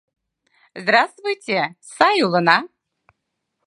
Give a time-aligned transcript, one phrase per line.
[0.83, 1.59] Здравствуйте,
[1.93, 2.57] сай улына!